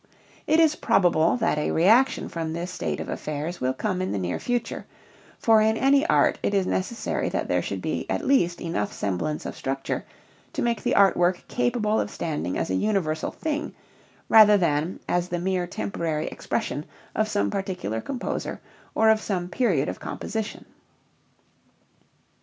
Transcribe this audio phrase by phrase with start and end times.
[0.47, 4.17] It is probable that a reaction from this state of affairs will come in the
[4.17, 4.87] near future,
[5.37, 9.45] for in any art it is necessary that there should be at least enough semblance
[9.45, 10.03] of structure
[10.53, 13.75] to make the art work capable of standing as a universal thing
[14.27, 16.83] rather than as the mere temporary expression
[17.15, 18.59] of some particular composer
[18.95, 20.65] or of some period of composition.